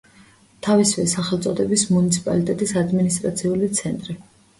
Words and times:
თავისივე 0.67 1.03
სახელწოდების 1.11 1.83
მუნიციპალიტეტის 1.97 2.73
ადმინისტრაციული 2.81 3.71
ცენტრი. 3.83 4.17